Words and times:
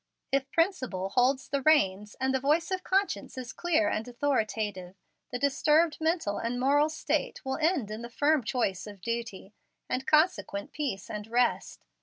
If 0.31 0.49
principle 0.49 1.09
holds 1.09 1.47
the 1.47 1.61
reins, 1.61 2.15
and 2.19 2.33
the 2.33 2.39
voice 2.39 2.71
of 2.71 2.83
conscience 2.83 3.37
is 3.37 3.53
clear 3.53 3.87
and 3.87 4.07
authoritative, 4.07 4.95
the 5.29 5.37
disturbed 5.37 5.99
mental 6.01 6.39
and 6.39 6.59
moral 6.59 6.89
state 6.89 7.45
will 7.45 7.57
end 7.57 7.91
in 7.91 8.01
the 8.01 8.09
firm 8.09 8.43
choice 8.43 8.87
of 8.87 8.99
duty, 9.01 9.53
and 9.87 10.07
consequent 10.07 10.71
peace 10.71 11.07
and 11.07 11.27
rest. 11.27 11.85